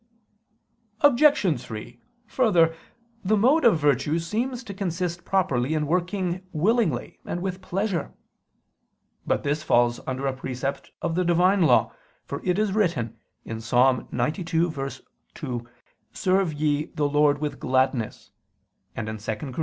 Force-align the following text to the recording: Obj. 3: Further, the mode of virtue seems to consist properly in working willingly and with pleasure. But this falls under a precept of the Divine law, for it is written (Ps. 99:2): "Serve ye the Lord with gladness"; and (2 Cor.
Obj. 1.01 1.61
3: 1.63 1.99
Further, 2.25 2.75
the 3.23 3.37
mode 3.37 3.63
of 3.63 3.77
virtue 3.77 4.17
seems 4.17 4.63
to 4.63 4.73
consist 4.73 5.23
properly 5.25 5.75
in 5.75 5.85
working 5.85 6.43
willingly 6.51 7.19
and 7.23 7.39
with 7.39 7.61
pleasure. 7.61 8.11
But 9.27 9.43
this 9.43 9.61
falls 9.61 9.99
under 10.07 10.25
a 10.25 10.33
precept 10.35 10.89
of 11.03 11.13
the 11.13 11.23
Divine 11.23 11.61
law, 11.61 11.93
for 12.25 12.41
it 12.43 12.57
is 12.57 12.71
written 12.73 13.09
(Ps. 13.45 13.69
99:2): 13.71 15.67
"Serve 16.11 16.51
ye 16.53 16.85
the 16.95 17.07
Lord 17.07 17.37
with 17.37 17.59
gladness"; 17.59 18.31
and 18.95 19.19
(2 19.19 19.35
Cor. 19.51 19.55